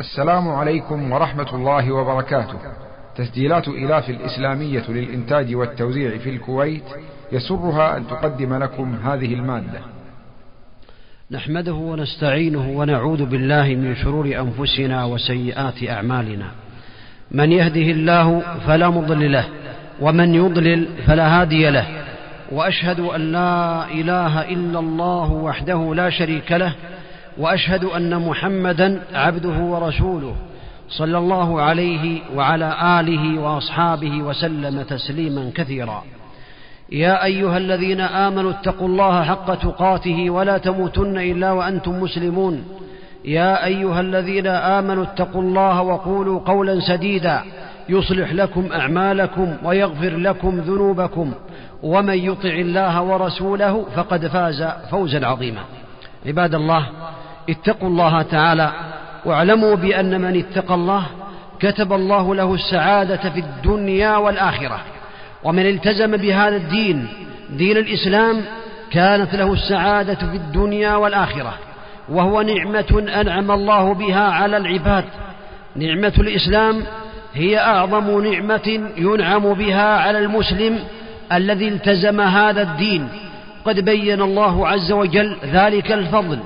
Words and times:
السلام 0.00 0.48
عليكم 0.48 1.12
ورحمة 1.12 1.54
الله 1.54 1.92
وبركاته. 1.92 2.58
تسجيلات 3.16 3.68
إلاف 3.68 4.10
الإسلامية 4.10 4.82
للإنتاج 4.88 5.54
والتوزيع 5.54 6.18
في 6.18 6.30
الكويت 6.30 6.84
يسرها 7.32 7.96
أن 7.96 8.06
تقدم 8.06 8.54
لكم 8.54 8.96
هذه 9.04 9.34
المادة. 9.34 9.80
نحمده 11.30 11.72
ونستعينه 11.72 12.70
ونعوذ 12.70 13.24
بالله 13.24 13.68
من 13.68 13.96
شرور 13.96 14.26
أنفسنا 14.26 15.04
وسيئات 15.04 15.88
أعمالنا. 15.88 16.46
من 17.30 17.52
يهده 17.52 17.90
الله 17.90 18.40
فلا 18.66 18.90
مضل 18.90 19.32
له 19.32 19.44
ومن 20.00 20.34
يضلل 20.34 20.88
فلا 21.06 21.40
هادي 21.40 21.70
له. 21.70 21.86
وأشهد 22.52 23.00
أن 23.00 23.20
لا 23.32 23.84
إله 23.90 24.42
إلا 24.42 24.78
الله 24.78 25.32
وحده 25.32 25.94
لا 25.94 26.10
شريك 26.10 26.52
له 26.52 26.74
وأشهد 27.38 27.84
أن 27.84 28.28
محمدا 28.28 29.02
عبده 29.14 29.58
ورسوله 29.58 30.34
صلى 30.88 31.18
الله 31.18 31.62
عليه 31.62 32.20
وعلى 32.36 33.00
آله 33.00 33.40
وأصحابه 33.40 34.22
وسلم 34.22 34.82
تسليما 34.82 35.50
كثيرا. 35.54 36.02
يا 36.92 37.24
أيها 37.24 37.56
الذين 37.56 38.00
آمنوا 38.00 38.50
اتقوا 38.50 38.88
الله 38.88 39.22
حق 39.22 39.54
تقاته 39.54 40.30
ولا 40.30 40.58
تموتن 40.58 41.18
إلا 41.18 41.52
وأنتم 41.52 42.00
مسلمون. 42.02 42.64
يا 43.24 43.64
أيها 43.64 44.00
الذين 44.00 44.46
آمنوا 44.46 45.04
اتقوا 45.04 45.42
الله 45.42 45.82
وقولوا 45.82 46.40
قولا 46.40 46.80
سديدا. 46.80 47.42
يصلح 47.88 48.32
لكم 48.32 48.72
أعمالكم 48.72 49.56
ويغفر 49.64 50.16
لكم 50.16 50.60
ذنوبكم. 50.60 51.32
ومن 51.82 52.18
يطع 52.18 52.48
الله 52.48 53.02
ورسوله 53.02 53.86
فقد 53.96 54.26
فاز 54.26 54.62
فوزا 54.90 55.26
عظيما. 55.26 55.60
عباد 56.26 56.54
الله 56.54 56.86
اتقوا 57.50 57.88
الله 57.88 58.22
تعالى 58.22 58.72
واعلموا 59.24 59.74
بأن 59.74 60.20
من 60.20 60.38
اتقى 60.38 60.74
الله 60.74 61.06
كتب 61.60 61.92
الله 61.92 62.34
له 62.34 62.54
السعادة 62.54 63.30
في 63.30 63.40
الدنيا 63.40 64.16
والآخرة. 64.16 64.80
ومن 65.44 65.66
التزم 65.66 66.16
بهذا 66.16 66.56
الدين 66.56 67.08
دين 67.50 67.76
الإسلام 67.76 68.40
كانت 68.90 69.34
له 69.34 69.52
السعادة 69.52 70.14
في 70.14 70.36
الدنيا 70.36 70.96
والآخرة. 70.96 71.54
وهو 72.08 72.42
نعمة 72.42 73.06
أنعم 73.20 73.50
الله 73.50 73.94
بها 73.94 74.24
على 74.24 74.56
العباد. 74.56 75.04
نعمة 75.76 76.12
الإسلام 76.18 76.82
هي 77.34 77.58
أعظم 77.58 78.24
نعمة 78.24 78.80
ينعم 78.96 79.54
بها 79.54 79.98
على 79.98 80.18
المسلم 80.18 80.78
الذي 81.32 81.68
التزم 81.68 82.20
هذا 82.20 82.62
الدين. 82.62 83.08
قد 83.64 83.80
بين 83.80 84.22
الله 84.22 84.68
عز 84.68 84.92
وجل 84.92 85.36
ذلك 85.52 85.92
الفضل. 85.92 86.38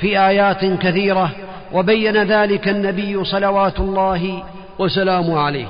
في 0.00 0.18
آيات 0.18 0.64
كثيرة 0.64 1.30
وبين 1.72 2.16
ذلك 2.16 2.68
النبي 2.68 3.24
صلوات 3.24 3.80
الله 3.80 4.42
وسلامه 4.78 5.40
عليه. 5.40 5.66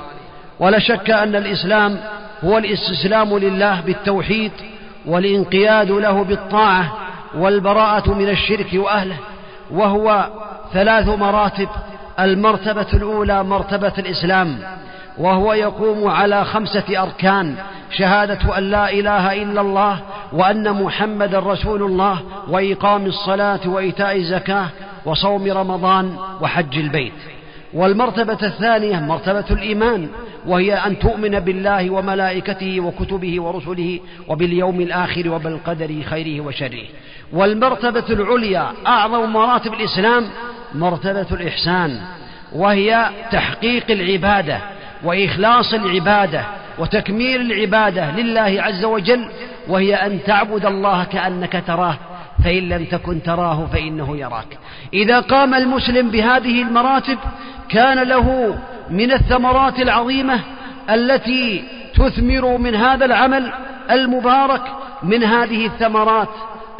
ولا 0.59 0.79
شك 0.79 1.09
أن 1.09 1.35
الإسلام 1.35 1.97
هو 2.43 2.57
الاستسلام 2.57 3.37
لله 3.37 3.81
بالتوحيد 3.81 4.51
والانقياد 5.05 5.91
له 5.91 6.23
بالطاعة 6.23 6.97
والبراءة 7.35 8.13
من 8.13 8.29
الشرك 8.29 8.67
وأهله 8.73 9.17
وهو 9.71 10.27
ثلاث 10.73 11.07
مراتب 11.07 11.69
المرتبة 12.19 12.87
الأولى 12.93 13.43
مرتبة 13.43 13.93
الإسلام 13.97 14.59
وهو 15.17 15.53
يقوم 15.53 16.07
على 16.07 16.45
خمسة 16.45 17.03
أركان 17.03 17.55
شهادة 17.91 18.57
أن 18.57 18.63
لا 18.63 18.91
إله 18.91 19.43
إلا 19.43 19.61
الله 19.61 19.99
وأن 20.33 20.83
محمد 20.83 21.35
رسول 21.35 21.83
الله 21.83 22.19
وإقام 22.47 23.05
الصلاة 23.05 23.59
وإيتاء 23.69 24.15
الزكاة 24.15 24.67
وصوم 25.05 25.51
رمضان 25.51 26.17
وحج 26.41 26.77
البيت. 26.77 27.13
والمرتبة 27.73 28.37
الثانية 28.43 28.99
مرتبة 28.99 29.45
الإيمان 29.51 30.09
وهي 30.45 30.73
أن 30.73 30.99
تؤمن 30.99 31.39
بالله 31.39 31.89
وملائكته 31.89 32.79
وكتبه 32.79 33.41
ورسله 33.41 33.99
وباليوم 34.27 34.81
الآخر 34.81 35.29
وبالقدر 35.29 36.01
خيره 36.09 36.41
وشره. 36.41 36.83
والمرتبة 37.33 38.03
العليا 38.09 38.73
أعظم 38.87 39.33
مراتب 39.33 39.73
الإسلام 39.73 40.25
مرتبة 40.75 41.27
الإحسان 41.31 41.99
وهي 42.53 43.09
تحقيق 43.31 43.91
العبادة 43.91 44.59
وإخلاص 45.03 45.73
العبادة 45.73 46.43
وتكميل 46.79 47.51
العبادة 47.51 48.11
لله 48.11 48.63
عز 48.63 48.85
وجل 48.85 49.29
وهي 49.69 49.95
أن 49.95 50.19
تعبد 50.23 50.65
الله 50.65 51.03
كأنك 51.03 51.63
تراه 51.67 51.97
فإن 52.43 52.69
لم 52.69 52.85
تكن 52.85 53.23
تراه 53.23 53.67
فإنه 53.73 54.17
يراك. 54.17 54.57
إذا 54.93 55.19
قام 55.19 55.53
المسلم 55.53 56.09
بهذه 56.09 56.61
المراتب 56.61 57.17
كان 57.69 57.99
له 57.99 58.57
من 58.89 59.11
الثمرات 59.11 59.79
العظيمة 59.79 60.39
التي 60.89 61.63
تثمر 61.95 62.57
من 62.57 62.75
هذا 62.75 63.05
العمل 63.05 63.51
المبارك 63.91 64.61
من 65.03 65.23
هذه 65.23 65.65
الثمرات 65.65 66.29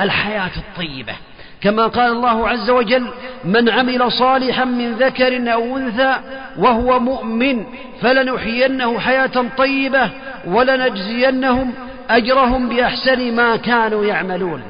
الحياة 0.01 0.51
الطيبة. 0.57 1.13
كما 1.61 1.87
قال 1.87 2.11
الله 2.11 2.49
عز 2.49 2.69
وجل 2.69 3.07
من 3.45 3.69
عمل 3.69 4.11
صالحا 4.11 4.65
من 4.65 4.93
ذكر 4.93 5.53
أو 5.53 5.77
أنثى 5.77 6.15
وهو 6.57 6.99
مؤمن 6.99 7.65
فلنحيينه 8.01 8.99
حياة 8.99 9.45
طيبة 9.57 10.09
ولنجزينهم 10.47 11.73
أجرهم 12.09 12.69
بأحسن 12.69 13.35
ما 13.35 13.55
كانوا 13.55 14.05
يعملون. 14.05 14.61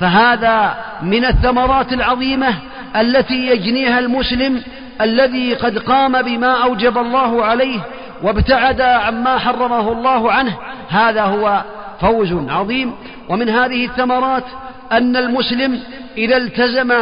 فهذا 0.00 0.74
من 1.02 1.24
الثمرات 1.24 1.92
العظيمة 1.92 2.54
التي 2.96 3.46
يجنيها 3.46 3.98
المسلم 3.98 4.62
الذي 5.00 5.54
قد 5.54 5.78
قام 5.78 6.22
بما 6.22 6.64
أوجب 6.64 6.98
الله 6.98 7.44
عليه 7.44 7.80
وابتعد 8.22 8.80
عما 8.80 9.38
حرمه 9.38 9.92
الله 9.92 10.32
عنه. 10.32 10.58
هذا 10.88 11.22
هو 11.22 11.62
فوز 12.00 12.32
عظيم. 12.48 12.94
ومن 13.28 13.48
هذه 13.48 13.84
الثمرات 13.84 14.44
أن 14.92 15.16
المسلم 15.16 15.80
إذا 16.16 16.36
التزم 16.36 16.94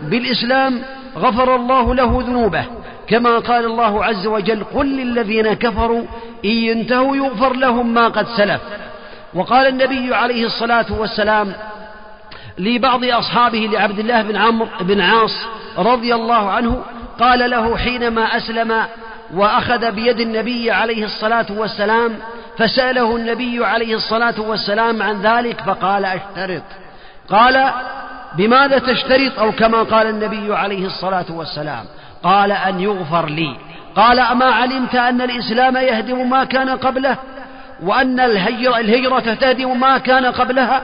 بالإسلام 0.00 0.82
غفر 1.16 1.56
الله 1.56 1.94
له 1.94 2.24
ذنوبه. 2.26 2.64
كما 3.08 3.38
قال 3.38 3.64
الله 3.64 4.04
عز 4.04 4.26
وجل 4.26 4.64
قل 4.64 4.86
للذين 4.86 5.52
كفروا 5.52 6.02
إن 6.44 6.50
ينتهوا 6.50 7.16
يغفر 7.16 7.52
لهم 7.52 7.94
ما 7.94 8.08
قد 8.08 8.26
سلف. 8.26 8.60
وقال 9.34 9.66
النبي 9.66 10.14
عليه 10.14 10.46
الصلاة 10.46 10.86
والسلام 10.90 11.52
لبعض 12.58 13.04
أصحابه 13.04 13.68
لعبد 13.72 13.98
الله 13.98 14.22
بن 14.22 14.36
عمرو 14.36 14.68
بن 14.80 15.00
عاص 15.00 15.46
رضي 15.78 16.14
الله 16.14 16.50
عنه 16.50 16.82
قال 17.20 17.50
له 17.50 17.76
حينما 17.76 18.36
أسلم 18.36 18.82
وأخذ 19.34 19.90
بيد 19.92 20.20
النبي 20.20 20.70
عليه 20.70 21.04
الصلاة 21.04 21.46
والسلام 21.50 22.18
فسأله 22.58 23.16
النبي 23.16 23.64
عليه 23.66 23.96
الصلاة 23.96 24.40
والسلام 24.40 25.02
عن 25.02 25.22
ذلك 25.22 25.60
فقال 25.60 26.04
أشترط 26.04 26.62
قال 27.28 27.70
بماذا 28.36 28.78
تشترط 28.78 29.38
أو 29.38 29.52
كما 29.52 29.82
قال 29.82 30.06
النبي 30.06 30.54
عليه 30.54 30.86
الصلاة 30.86 31.24
والسلام؟ 31.30 31.84
قال 32.22 32.52
أن 32.52 32.80
يغفر 32.80 33.26
لي 33.26 33.56
قال 33.96 34.18
أما 34.18 34.44
علمت 34.44 34.94
أن 34.94 35.20
الإسلام 35.20 35.76
يهدم 35.76 36.30
ما 36.30 36.44
كان 36.44 36.68
قبله؟ 36.68 37.16
وأن 37.82 38.20
الهجرة, 38.20 38.78
الهجرة 38.78 39.34
تهدم 39.34 39.80
ما 39.80 39.98
كان 39.98 40.26
قبلها 40.26 40.82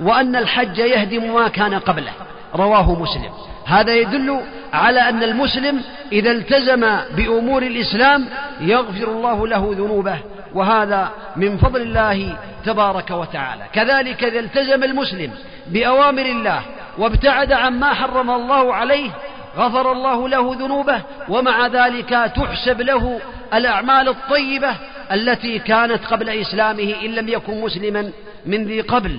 وأن 0.00 0.36
الحج 0.36 0.78
يهدم 0.78 1.34
ما 1.34 1.48
كان 1.48 1.74
قبله. 1.74 2.12
رواه 2.54 3.00
مسلم. 3.00 3.30
هذا 3.66 3.94
يدل 3.94 4.40
على 4.72 5.08
أن 5.08 5.22
المسلم 5.22 5.82
إذا 6.12 6.30
التزم 6.30 6.98
بأمور 7.16 7.62
الإسلام 7.62 8.26
يغفر 8.60 9.08
الله 9.08 9.46
له 9.46 9.74
ذنوبه 9.78 10.18
وهذا 10.54 11.10
من 11.36 11.56
فضل 11.56 11.82
الله 11.82 12.36
تبارك 12.64 13.10
وتعالى. 13.10 13.62
كذلك 13.72 14.24
إذا 14.24 14.40
التزم 14.40 14.84
المسلم 14.84 15.30
بأوامر 15.66 16.22
الله 16.22 16.60
وابتعد 16.98 17.52
عما 17.52 17.94
حرم 17.94 18.30
الله 18.30 18.74
عليه 18.74 19.10
غفر 19.56 19.92
الله 19.92 20.28
له 20.28 20.56
ذنوبه 20.60 21.00
ومع 21.28 21.66
ذلك 21.66 22.32
تحسب 22.36 22.80
له 22.80 23.20
الأعمال 23.54 24.08
الطيبة 24.08 24.74
التي 25.12 25.58
كانت 25.58 26.04
قبل 26.04 26.30
إسلامه 26.30 26.94
إن 27.04 27.14
لم 27.14 27.28
يكن 27.28 27.60
مسلما 27.60 28.10
من 28.46 28.64
ذي 28.64 28.80
قبل 28.80 29.18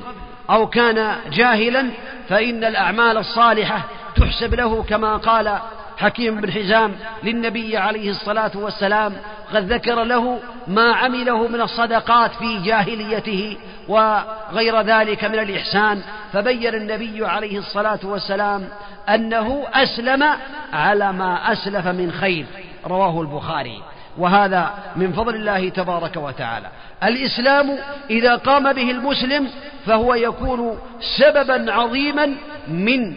أو 0.50 0.68
كان 0.68 1.16
جاهلا 1.32 1.90
فإن 2.30 2.64
الأعمال 2.64 3.18
الصالحة 3.18 3.86
تحسب 4.16 4.54
له 4.54 4.84
كما 4.84 5.18
قال 5.18 5.60
حكيم 5.98 6.42
بن 6.42 6.52
حزام 6.52 6.96
للنبي 7.24 7.78
عليه 7.78 8.10
الصلاة 8.10 8.52
والسلام 8.56 9.14
قد 9.54 9.74
ذكر 9.74 10.04
له 10.04 10.40
ما 10.68 10.94
عمله 10.94 11.48
من 11.48 11.62
الصدقات 11.62 12.32
في 12.32 12.62
جاهليته 12.62 13.58
وغير 13.88 14.82
ذلك 14.82 15.26
من 15.26 15.40
الإحسان 15.40 16.02
فبين 16.34 16.76
النبي 16.76 17.26
عليه 17.26 17.58
الصلاة 17.58 18.00
والسلام 18.04 18.70
أنه 19.10 19.64
أسلم 19.74 20.26
على 20.74 21.14
ما 21.14 21.54
أسلف 21.54 21.88
من 21.88 22.12
خير 22.12 22.46
رواه 22.88 23.22
البخاري. 23.22 23.82
وهذا 24.20 24.74
من 24.96 25.12
فضل 25.14 25.36
الله 25.36 25.70
تبارك 25.70 26.18
وتعالى. 26.18 26.68
الإسلام 27.04 27.78
إذا 28.10 28.36
قام 28.36 28.74
به 28.74 28.92
المسلم 28.92 29.48
فهو 29.86 30.14
يكون 30.14 30.80
سببا 31.18 31.74
عظيما 31.74 32.36
من 32.68 33.16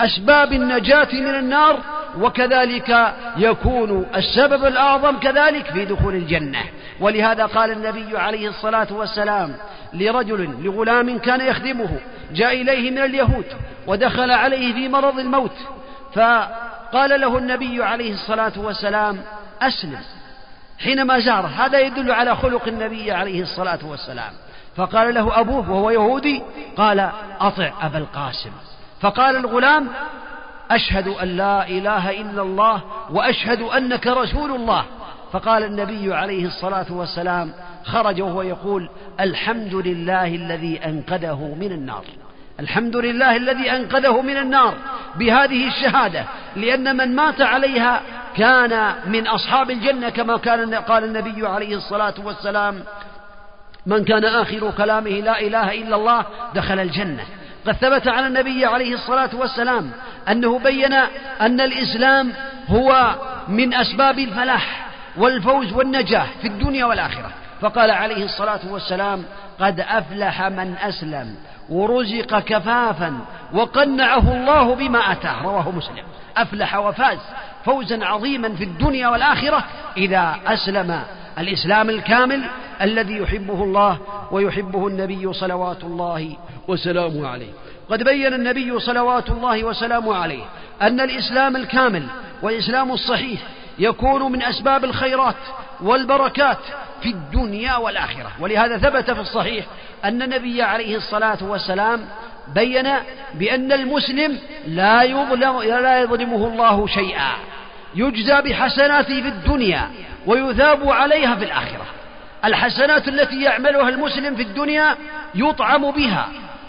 أسباب 0.00 0.52
النجاة 0.52 1.08
من 1.12 1.34
النار 1.34 1.78
وكذلك 2.20 3.14
يكون 3.36 4.06
السبب 4.16 4.64
الأعظم 4.64 5.18
كذلك 5.18 5.70
في 5.70 5.84
دخول 5.84 6.14
الجنة. 6.14 6.60
ولهذا 7.00 7.46
قال 7.46 7.70
النبي 7.70 8.18
عليه 8.18 8.48
الصلاة 8.48 8.86
والسلام 8.90 9.54
لرجل 9.94 10.54
لغلام 10.62 11.18
كان 11.18 11.40
يخدمه 11.40 11.98
جاء 12.32 12.62
إليه 12.62 12.90
من 12.90 12.98
اليهود 12.98 13.44
ودخل 13.86 14.30
عليه 14.30 14.72
في 14.72 14.88
مرض 14.88 15.18
الموت 15.18 15.56
فقال 16.14 17.20
له 17.20 17.38
النبي 17.38 17.84
عليه 17.84 18.12
الصلاة 18.12 18.52
والسلام 18.56 19.18
أسلم 19.62 20.00
حينما 20.78 21.20
زاره 21.20 21.46
هذا 21.46 21.80
يدل 21.80 22.12
على 22.12 22.36
خلق 22.36 22.68
النبي 22.68 23.12
عليه 23.12 23.42
الصلاة 23.42 23.78
والسلام. 23.82 24.32
فقال 24.76 25.14
له 25.14 25.40
أبوه 25.40 25.70
وهو 25.70 25.90
يهودي 25.90 26.42
قال 26.76 27.10
أطع 27.40 27.72
أبا 27.82 27.98
القاسم. 27.98 28.50
فقال 29.00 29.36
الغلام 29.36 29.88
أشهد 30.70 31.08
أن 31.08 31.28
لا 31.28 31.68
إله 31.68 32.10
إلا 32.20 32.42
الله 32.42 32.82
وأشهد 33.10 33.62
أنك 33.62 34.06
رسول 34.06 34.50
الله. 34.50 34.84
فقال 35.32 35.62
النبي 35.62 36.14
عليه 36.14 36.46
الصلاة 36.46 36.86
والسلام 36.90 37.52
خرج 37.84 38.20
وهو 38.20 38.42
يقول 38.42 38.90
الحمد 39.20 39.74
لله 39.74 40.26
الذي 40.26 40.84
أنقذه 40.84 41.56
من 41.60 41.72
النار. 41.72 42.04
الحمد 42.60 42.96
لله 42.96 43.36
الذي 43.36 43.70
أنقذه 43.72 44.22
من 44.22 44.36
النار 44.36 44.74
بهذه 45.16 45.68
الشهادة 45.68 46.24
لأن 46.56 46.96
من 46.96 47.16
مات 47.16 47.40
عليها 47.40 48.00
كان 48.38 48.94
من 49.06 49.26
أصحاب 49.26 49.70
الجنة 49.70 50.08
كما 50.08 50.36
كان 50.36 50.74
قال 50.74 51.04
النبي 51.04 51.46
عليه 51.46 51.76
الصلاة 51.76 52.14
والسلام 52.24 52.84
من 53.86 54.04
كان 54.04 54.24
آخر 54.24 54.70
كلامه 54.70 55.10
لا 55.10 55.40
إله 55.40 55.72
إلا 55.72 55.96
الله 55.96 56.24
دخل 56.54 56.78
الجنة. 56.78 57.24
قد 57.66 57.72
ثبت 57.72 58.08
عن 58.08 58.26
النبي 58.26 58.64
عليه 58.64 58.94
الصلاة 58.94 59.30
والسلام 59.34 59.90
أنه 60.28 60.58
بين 60.58 60.92
أن 61.40 61.60
الإسلام 61.60 62.32
هو 62.68 63.14
من 63.48 63.74
أسباب 63.74 64.18
الفلاح 64.18 64.86
والفوز 65.16 65.72
والنجاة 65.72 66.26
في 66.40 66.48
الدنيا 66.48 66.84
والآخرة. 66.84 67.30
فقال 67.60 67.90
عليه 67.90 68.24
الصلاة 68.24 68.60
والسلام 68.70 69.24
قد 69.60 69.80
أفلح 69.80 70.42
من 70.42 70.74
أسلم 70.82 71.34
ورزق 71.68 72.38
كفافا 72.38 73.18
وقنعه 73.52 74.32
الله 74.32 74.74
بما 74.74 75.12
أتاه. 75.12 75.42
رواه 75.42 75.70
مسلم. 75.70 76.04
أفلح 76.36 76.76
وفاز. 76.76 77.18
فوزا 77.64 78.04
عظيما 78.04 78.54
في 78.54 78.64
الدنيا 78.64 79.08
والآخرة 79.08 79.64
إذا 79.96 80.36
أسلم 80.46 81.02
الإسلام 81.38 81.90
الكامل 81.90 82.44
الذي 82.82 83.16
يحبه 83.16 83.64
الله 83.64 83.98
ويحبه 84.30 84.86
النبي 84.86 85.32
صلوات 85.32 85.84
الله 85.84 86.36
وسلامه 86.68 87.28
عليه. 87.28 87.52
قد 87.90 88.02
بين 88.02 88.34
النبي 88.34 88.78
صلوات 88.78 89.30
الله 89.30 89.64
وسلامه 89.64 90.14
عليه 90.16 90.44
أن 90.82 91.00
الإسلام 91.00 91.56
الكامل 91.56 92.06
والإسلام 92.42 92.92
الصحيح 92.92 93.40
يكون 93.78 94.32
من 94.32 94.42
أسباب 94.42 94.84
الخيرات 94.84 95.36
والبركات 95.80 96.58
في 97.02 97.08
الدنيا 97.08 97.76
والآخرة. 97.76 98.30
ولهذا 98.40 98.78
ثبت 98.78 99.10
في 99.10 99.20
الصحيح 99.20 99.66
أن 100.04 100.22
النبي 100.22 100.62
عليه 100.62 100.96
الصلاة 100.96 101.38
والسلام 101.42 102.04
بين 102.54 102.88
بأن 103.34 103.72
المسلم 103.72 104.38
لا 104.66 105.02
يظلم 105.02 105.62
لا 105.62 106.00
يظلمه 106.00 106.46
الله 106.46 106.86
شيئا. 106.86 107.30
يجزى 107.94 108.42
بحسناته 108.42 109.22
في 109.22 109.28
الدنيا 109.28 109.90
ويثاب 110.26 110.88
عليها 110.88 111.34
في 111.34 111.44
الآخرة. 111.44 111.86
الحسنات 112.44 113.08
التي 113.08 113.42
يعملها 113.42 113.88
المسلم 113.88 114.36
في 114.36 114.42
الدنيا 114.42 114.96
يطعم 115.34 115.90
بها. 115.90 116.28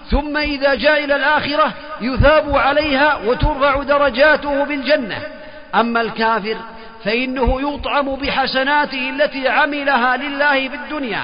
ثم 0.09 0.37
إذا 0.37 0.75
جاء 0.75 1.03
إلى 1.03 1.15
الآخرة 1.15 1.73
يثاب 2.01 2.57
عليها 2.57 3.19
وترفع 3.25 3.83
درجاته 3.83 4.63
بالجنة. 4.63 5.17
أما 5.75 6.01
الكافر 6.01 6.57
فإنه 7.05 7.73
يطعم 7.73 8.15
بحسناته 8.15 9.09
التي 9.09 9.47
عملها 9.47 10.17
لله 10.17 10.69
في 10.69 10.75
الدنيا 10.75 11.21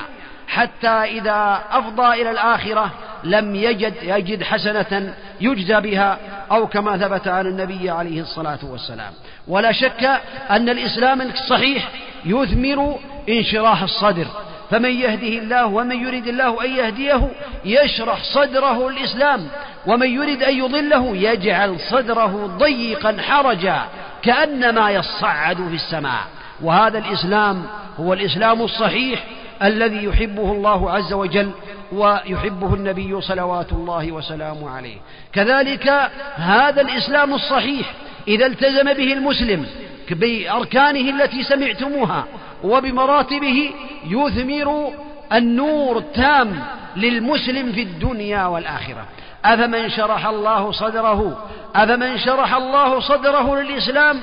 حتى 0.48 0.88
إذا 0.88 1.64
أفضى 1.72 2.22
إلى 2.22 2.32
الآخرة 2.32 2.92
لم 3.26 3.56
يجد 3.56 3.94
يجد 4.02 4.44
حسنة 4.44 5.14
يجزى 5.42 5.82
بها 5.82 6.20
أو 6.52 6.68
كما 6.68 6.98
ثبت 6.98 7.28
عن 7.28 7.48
النبي 7.48 7.90
عليه 7.90 8.22
الصلاة 8.22 8.60
والسلام. 8.64 9.14
ولا 9.48 9.72
شك 9.72 10.04
أن 10.50 10.70
الإسلام 10.70 11.22
الصحيح 11.22 11.90
يثمر 12.26 13.00
انشراح 13.30 13.82
الصدر. 13.82 14.26
فمن 14.72 14.90
يهده 14.90 15.28
الله 15.28 15.66
ومن 15.66 16.08
يريد 16.08 16.28
الله 16.28 16.66
أن 16.66 16.70
يهديه 16.70 17.32
يشرح 17.66 18.24
صدره 18.24 18.88
الإسلام. 18.88 19.48
ومن 19.88 20.10
يريد 20.10 20.44
أن 20.44 20.58
يضله 20.58 21.18
يجعل 21.18 21.80
صدره 21.80 22.58
ضيقا 22.58 23.18
حرجا 23.22 23.82
كأنما 24.22 24.92
يصعد 24.92 25.56
في 25.56 25.76
السماء. 25.76 26.22
وهذا 26.62 26.98
الإسلام 26.98 27.64
هو 28.00 28.14
الإسلام 28.14 28.62
الصحيح 28.62 29.24
الذي 29.64 30.04
يحبه 30.04 30.52
الله 30.52 30.92
عز 30.92 31.14
وجل 31.14 31.52
ويحبه 31.92 32.74
النبي 32.74 33.22
صلوات 33.22 33.72
الله 33.72 34.12
وسلامه 34.12 34.70
عليه. 34.70 34.98
كذلك 35.34 36.10
هذا 36.36 36.82
الإسلام 36.82 37.34
الصحيح 37.34 37.94
إذا 38.28 38.46
التزم 38.46 38.94
به 38.94 39.14
المسلم 39.14 39.66
بأركانه 40.12 41.24
التي 41.24 41.44
سمعتموها 41.44 42.26
وبمراتبه 42.64 43.72
يثمر 44.08 44.92
النور 45.34 45.98
التام 45.98 46.64
للمسلم 46.96 47.72
في 47.72 47.82
الدنيا 47.82 48.46
والآخرة. 48.46 49.06
أفمن 49.46 49.90
شرح 49.90 50.28
الله 50.28 50.72
صدره؟ 50.72 51.48
أفمن 51.76 52.18
شرح 52.18 52.56
الله 52.56 53.00
صدره 53.00 53.56
للإسلام 53.56 54.22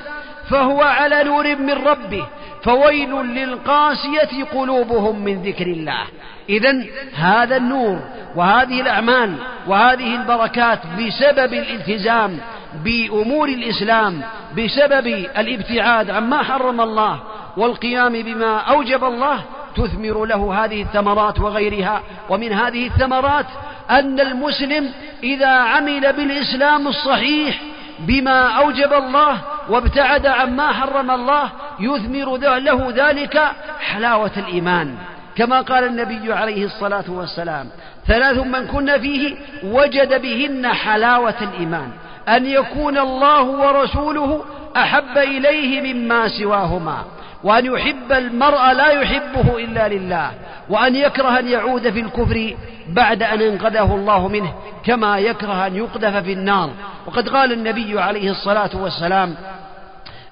فهو 0.49 0.81
على 0.81 1.23
نور 1.23 1.55
من 1.55 1.73
ربه. 1.73 2.27
فويل 2.63 3.11
للقاسية 3.11 4.43
قلوبهم 4.53 5.19
من 5.19 5.41
ذكر 5.41 5.67
الله. 5.67 6.03
إذا 6.49 6.83
هذا 7.15 7.57
النور 7.57 7.99
وهذه 8.35 8.81
الأعمال 8.81 9.35
وهذه 9.67 10.15
البركات 10.15 10.79
بسبب 10.99 11.53
الالتزام 11.53 12.37
بأمور 12.83 13.47
الإسلام 13.47 14.21
بسبب 14.57 15.07
الابتعاد 15.37 16.09
عما 16.09 16.43
حرم 16.43 16.81
الله 16.81 17.19
والقيام 17.57 18.13
بما 18.13 18.57
أوجب 18.57 19.03
الله 19.03 19.39
تثمر 19.75 20.25
له 20.25 20.65
هذه 20.65 20.81
الثمرات 20.81 21.39
وغيرها. 21.39 22.01
ومن 22.29 22.53
هذه 22.53 22.87
الثمرات 22.87 23.45
أن 23.89 24.19
المسلم 24.19 24.89
إذا 25.23 25.49
عمل 25.49 26.13
بالإسلام 26.13 26.87
الصحيح 26.87 27.61
بما 28.07 28.47
أوجب 28.47 28.93
الله 28.93 29.41
وابتعد 29.69 30.25
عما 30.27 30.71
حرم 30.71 31.11
الله 31.11 31.49
يثمر 31.79 32.37
له 32.37 32.93
ذلك 32.95 33.41
حلاوة 33.79 34.31
الإيمان. 34.37 34.95
كما 35.35 35.61
قال 35.61 35.83
النبي 35.83 36.33
عليه 36.33 36.65
الصلاة 36.65 37.03
والسلام 37.07 37.67
ثلاث 38.07 38.37
من 38.37 38.67
كن 38.67 38.97
فيه 38.99 39.35
وجد 39.63 40.21
بهن 40.21 40.67
حلاوة 40.67 41.35
الإيمان 41.41 41.89
أن 42.29 42.45
يكون 42.45 42.97
الله 42.97 43.43
ورسوله 43.43 44.43
أحب 44.77 45.17
إليه 45.17 45.93
مما 45.93 46.27
سواهما 46.27 47.05
وأن 47.43 47.65
يحب 47.65 48.11
المرء 48.11 48.71
لا 48.73 48.87
يحبه 48.87 49.57
إلا 49.57 49.87
لله 49.87 50.31
وأن 50.69 50.95
يكره 50.95 51.39
أن 51.39 51.47
يعود 51.47 51.89
في 51.89 51.99
الكفر 51.99 52.55
بعد 52.87 53.23
أن 53.23 53.41
انقذه 53.41 53.95
الله 53.95 54.27
منه 54.27 54.53
كما 54.85 55.19
يكره 55.19 55.67
أن 55.67 55.75
يقذف 55.75 56.15
في 56.15 56.33
النار. 56.33 56.69
وقد 57.05 57.29
قال 57.29 57.51
النبي 57.51 57.99
عليه 58.01 58.31
الصلاة 58.31 58.69
والسلام 58.73 59.35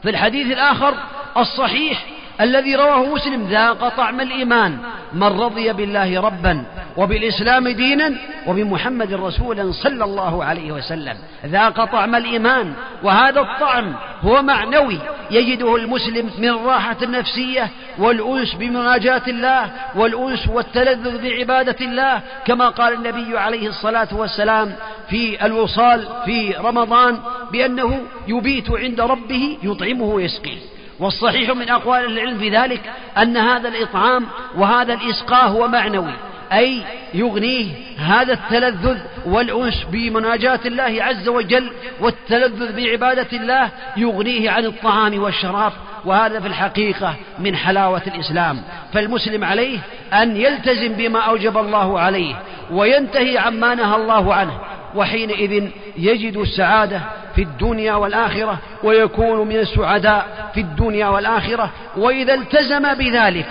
في 0.01 0.09
الحديث 0.09 0.47
الآخر 0.47 0.93
الصحيح 1.37 2.05
الذي 2.41 2.75
رواه 2.75 3.05
مسلم 3.05 3.47
ذاق 3.47 3.89
طعم 3.97 4.21
الإيمان 4.21 4.77
من 5.13 5.23
رضي 5.23 5.73
بالله 5.73 6.21
ربا 6.21 6.63
وبالإسلام 6.97 7.67
دينا 7.67 8.13
وبمحمد 8.47 9.13
رسولا 9.13 9.71
صلى 9.71 10.03
الله 10.03 10.43
عليه 10.43 10.71
وسلم. 10.71 11.17
ذاق 11.45 11.85
طعم 11.85 12.15
الإيمان 12.15 12.73
وهذا 13.03 13.39
الطعم 13.39 13.93
هو 14.21 14.41
معنوي 14.41 14.97
يجده 15.31 15.75
المسلم 15.75 16.29
من 16.37 16.49
الراحة 16.49 16.97
النفسية 17.03 17.69
والأنس 17.99 18.53
بمناجاة 18.53 19.21
الله 19.27 19.71
والأنس 19.95 20.47
والتلذذ 20.47 21.21
بعبادة 21.21 21.85
الله 21.85 22.21
كما 22.45 22.69
قال 22.69 22.93
النبي 22.93 23.37
عليه 23.37 23.67
الصلاة 23.67 24.07
والسلام 24.11 24.75
في 25.09 25.45
الوصال 25.45 26.07
في 26.25 26.55
رمضان 26.59 27.19
بأنه 27.51 27.99
يبيت 28.27 28.71
عند 28.71 29.01
ربه 29.01 29.57
يطعمه 29.63 30.05
ويسقيه. 30.05 30.59
والصحيح 31.01 31.49
من 31.49 31.69
أقوال 31.69 32.05
العلم 32.05 32.37
في 32.37 32.49
ذلك 32.49 32.81
أن 33.17 33.37
هذا 33.37 33.69
الإطعام 33.69 34.25
وهذا 34.55 34.93
الإسقاء 34.93 35.47
هو 35.47 35.67
معنوي 35.67 36.13
أي 36.53 36.83
يغنيه 37.13 37.67
هذا 37.97 38.33
التلذذ 38.33 38.97
والأنس 39.25 39.83
بمناجاة 39.91 40.59
الله 40.65 41.03
عز 41.03 41.27
وجل 41.27 41.71
والتلذذ 41.99 42.75
بعبادة 42.75 43.27
الله 43.33 43.69
يغنيه 43.97 44.49
عن 44.49 44.65
الطعام 44.65 45.19
والشراب 45.19 45.71
وهذا 46.05 46.39
في 46.39 46.47
الحقيقة 46.47 47.15
من 47.39 47.55
حلاوة 47.55 48.01
الإسلام. 48.07 48.61
فالمسلم 48.93 49.43
عليه 49.43 49.79
أن 50.13 50.37
يلتزم 50.37 50.93
بما 50.93 51.19
أوجب 51.19 51.57
الله 51.57 51.99
عليه 51.99 52.35
وينتهي 52.71 53.37
عما 53.37 53.75
نهى 53.75 53.95
الله 53.95 54.33
عنه 54.33 54.59
وحينئذ 54.95 55.69
يجد 55.97 56.37
السعادة 56.37 57.01
في 57.35 57.41
الدنيا 57.41 57.93
والآخرة 57.93 58.57
ويكون 58.83 59.47
من 59.47 59.55
السعداء 59.55 60.51
في 60.53 60.59
الدنيا 60.61 61.07
والآخرة 61.07 61.69
وإذا 61.97 62.33
التزم 62.33 62.93
بذلك 62.93 63.45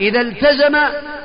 إذا 0.00 0.20
التزم 0.20 0.78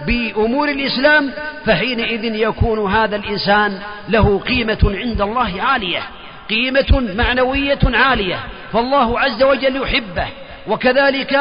بأمور 0.07 0.69
الإسلام 0.69 1.31
فحينئذ 1.65 2.23
يكون 2.23 2.91
هذا 2.91 3.15
الإنسان 3.15 3.79
له 4.09 4.39
قيمة 4.39 4.77
عند 4.83 5.21
الله 5.21 5.61
عالية 5.61 6.01
قيمة 6.49 7.13
معنوية 7.17 7.79
عالية 7.83 8.39
فالله 8.73 9.19
عز 9.19 9.43
وجل 9.43 9.81
يحبه 9.81 10.27
وكذلك 10.67 11.39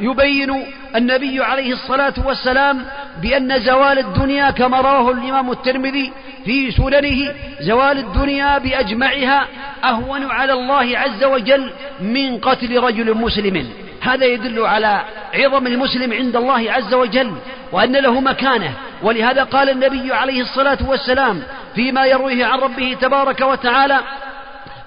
يبين 0.00 0.66
النبي 0.96 1.44
عليه 1.44 1.72
الصلاة 1.72 2.14
والسلام 2.24 2.84
بأن 3.22 3.60
زوال 3.60 3.98
الدنيا 3.98 4.50
كما 4.50 4.80
رواه 4.80 5.10
الإمام 5.10 5.50
الترمذي 5.50 6.12
في 6.44 6.70
سننه 6.70 7.34
زوال 7.60 7.98
الدنيا 7.98 8.58
بأجمعها 8.58 9.46
أهون 9.84 10.30
على 10.30 10.52
الله 10.52 10.98
عز 10.98 11.24
وجل 11.24 11.72
من 12.00 12.38
قتل 12.38 12.78
رجل 12.78 13.14
مسلم. 13.14 13.70
هذا 14.00 14.26
يدل 14.26 14.66
على 14.66 15.00
عظم 15.34 15.66
المسلم 15.66 16.12
عند 16.12 16.36
الله 16.36 16.72
عز 16.72 16.94
وجل 16.94 17.32
وأن 17.72 17.92
له 17.92 18.20
مكانة. 18.20 18.72
ولهذا 19.02 19.42
قال 19.44 19.70
النبي 19.70 20.12
عليه 20.12 20.42
الصلاة 20.42 20.78
والسلام 20.86 21.42
فيما 21.74 22.06
يرويه 22.06 22.46
عن 22.46 22.58
ربه 22.58 22.96
تبارك 23.00 23.40
وتعالى 23.40 24.00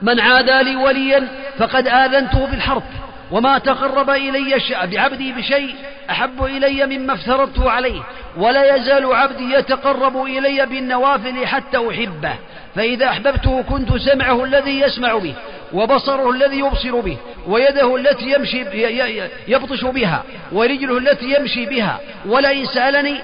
من 0.01 0.19
عادى 0.19 0.63
لي 0.63 0.75
وليا 0.75 1.27
فقد 1.57 1.87
آذنته 1.87 2.45
بالحرب. 2.45 2.83
وما 3.31 3.57
تقرب 3.57 4.09
إلي 4.09 4.61
بعبدي 4.83 5.31
بشيء 5.31 5.75
أحب 6.09 6.43
إلي 6.43 6.97
مما 6.97 7.13
افترضته 7.13 7.71
عليه 7.71 8.01
ولا 8.37 8.75
يزال 8.75 9.13
عبدي 9.13 9.53
يتقرب 9.53 10.25
إلي 10.25 10.65
بالنوافل 10.65 11.47
حتى 11.47 11.89
أحبه 11.89 12.33
فإذا 12.75 13.09
أحببته 13.09 13.61
كنت 13.61 13.97
سمعه 13.97 14.43
الذي 14.43 14.79
يسمع 14.79 15.17
به 15.17 15.33
وبصره 15.73 16.29
الذي 16.29 16.59
يبصر 16.59 16.99
به 16.99 17.17
ويده 17.47 17.95
التي 17.95 18.31
يمشي 18.31 18.65
يبطش 19.47 19.85
بها 19.85 20.23
ورجله 20.51 20.97
التي 20.97 21.35
يمشي 21.39 21.65
بها 21.65 21.99
ولئن 22.25 22.65
سألني 22.65 23.15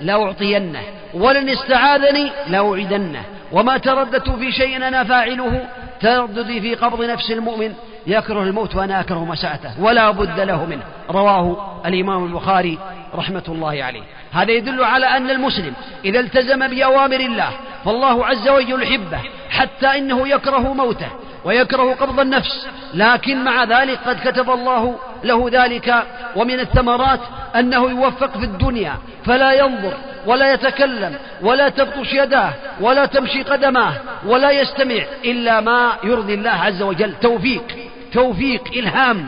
لأعطينه 0.00 0.82
ولن 1.14 1.48
استعاذني 1.48 2.30
لأوعدنه 2.48 3.22
وما 3.52 3.78
ترددت 3.78 4.30
في 4.30 4.52
شيء 4.52 4.76
أنا 4.76 5.04
فاعله 5.04 5.66
ترددي 6.00 6.60
في 6.60 6.74
قبض 6.74 7.04
نفس 7.04 7.30
المؤمن 7.30 7.74
يكره 8.06 8.42
الموت 8.42 8.74
وأنا 8.74 9.00
أكره 9.00 9.24
مساءته 9.24 9.80
ولا 9.80 10.10
بد 10.10 10.40
له 10.40 10.64
منه. 10.64 10.82
رواه 11.10 11.80
الإمام 11.86 12.24
البخاري 12.24 12.78
رحمة 13.14 13.42
الله 13.48 13.84
عليه. 13.84 14.02
هذا 14.32 14.52
يدل 14.52 14.84
على 14.84 15.06
أن 15.06 15.30
المسلم 15.30 15.72
إذا 16.04 16.20
التزم 16.20 16.68
بأوامر 16.68 17.20
الله 17.20 17.50
فالله 17.84 18.26
عز 18.26 18.48
وجل 18.48 18.82
يحبه 18.82 19.18
حتى 19.50 19.86
إنه 19.86 20.28
يكره 20.28 20.74
موته 20.74 21.08
ويكره 21.44 21.94
قبض 21.94 22.20
النفس. 22.20 22.66
لكن 22.94 23.44
مع 23.44 23.64
ذلك 23.64 23.98
قد 24.06 24.28
كتب 24.28 24.50
الله 24.50 24.96
له 25.24 25.48
ذلك 25.52 25.94
ومن 26.36 26.60
الثمرات 26.60 27.20
أنه 27.56 27.90
يوفق 27.90 28.38
في 28.38 28.44
الدنيا 28.44 28.94
فلا 29.24 29.52
ينظر 29.52 29.92
ولا 30.26 30.52
يتكلم 30.52 31.14
ولا 31.42 31.68
تبطش 31.68 32.12
يداه 32.12 32.52
ولا 32.80 33.06
تمشي 33.06 33.42
قدماه 33.42 33.92
ولا 34.26 34.50
يستمع 34.50 35.02
إلا 35.24 35.60
ما 35.60 35.92
يرضي 36.04 36.34
الله 36.34 36.50
عز 36.50 36.82
وجل. 36.82 37.14
توفيق. 37.20 37.83
توفيق 38.14 38.62
إلهام 38.76 39.26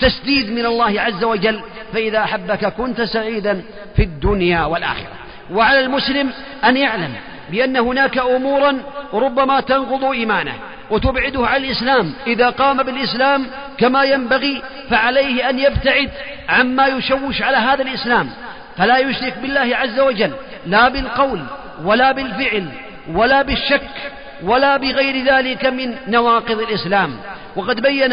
تسديد 0.00 0.50
من 0.50 0.66
الله 0.66 1.00
عز 1.00 1.24
وجل. 1.24 1.60
فإذا 1.92 2.18
أحبك 2.18 2.66
كنت 2.66 3.00
سعيدا 3.02 3.62
في 3.96 4.02
الدنيا 4.02 4.64
والآخرة. 4.64 5.12
وعلى 5.50 5.80
المسلم 5.80 6.30
أن 6.64 6.76
يعلم 6.76 7.14
بأن 7.50 7.76
هناك 7.76 8.18
أمورا 8.18 8.78
ربما 9.14 9.60
تنقض 9.60 10.04
إيمانه 10.04 10.54
وتبعده 10.90 11.46
عن 11.46 11.64
الإسلام. 11.64 12.12
إذا 12.26 12.50
قام 12.50 12.82
بالإسلام 12.82 13.46
كما 13.78 14.04
ينبغي 14.04 14.62
فعليه 14.90 15.50
أن 15.50 15.58
يبتعد 15.58 16.10
عما 16.48 16.86
يشوش 16.86 17.42
على 17.42 17.56
هذا 17.56 17.82
الإسلام. 17.82 18.30
فلا 18.76 18.98
يشرك 18.98 19.38
بالله 19.42 19.76
عز 19.76 20.00
وجل 20.00 20.32
لا 20.66 20.88
بالقول 20.88 21.42
ولا 21.84 22.12
بالفعل 22.12 22.68
ولا 23.08 23.42
بالشك. 23.42 23.90
ولا 24.44 24.76
بغير 24.76 25.24
ذلك 25.24 25.66
من 25.66 25.96
نواقض 26.08 26.60
الإسلام. 26.60 27.16
وقد 27.56 27.80
بين 27.80 28.12